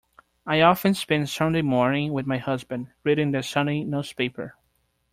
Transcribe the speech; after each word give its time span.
I 0.47 0.61
often 0.61 0.95
spend 0.95 1.29
Sunday 1.29 1.61
morning 1.61 2.11
with 2.11 2.25
my 2.25 2.39
husband, 2.39 2.87
reading 3.03 3.33
the 3.33 3.43
Sunday 3.43 3.83
newspaper 3.83 4.55